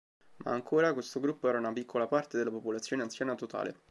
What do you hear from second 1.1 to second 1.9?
gruppo era una